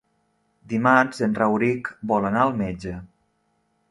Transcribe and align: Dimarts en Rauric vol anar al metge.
Dimarts 0.71 1.21
en 1.27 1.35
Rauric 1.41 1.91
vol 2.13 2.27
anar 2.31 2.43
al 2.47 2.57
metge. 2.65 2.97